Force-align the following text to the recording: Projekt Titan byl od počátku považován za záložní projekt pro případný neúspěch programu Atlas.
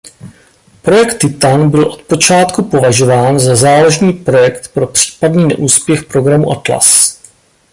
Projekt 0.81 1.17
Titan 1.19 1.69
byl 1.69 1.85
od 1.91 2.01
počátku 2.01 2.63
považován 2.63 3.39
za 3.39 3.55
záložní 3.55 4.13
projekt 4.13 4.73
pro 4.73 4.87
případný 4.87 5.45
neúspěch 5.47 6.03
programu 6.03 6.51
Atlas. 6.51 7.19